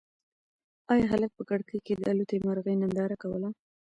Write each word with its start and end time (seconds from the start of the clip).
ایا 0.93 1.05
هلک 1.11 1.31
په 1.35 1.43
کړکۍ 1.49 1.79
کې 1.85 1.93
د 1.95 2.01
الوتی 2.11 2.37
مرغۍ 2.45 2.75
ننداره 2.81 3.15
کوله؟ 3.23 3.49